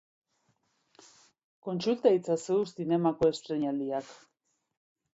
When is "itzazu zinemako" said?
2.21-3.33